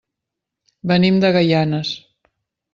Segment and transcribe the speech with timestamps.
[0.93, 1.95] Venim de Gaianes.